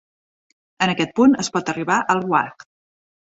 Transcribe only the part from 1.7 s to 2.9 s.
arribar al "wajd".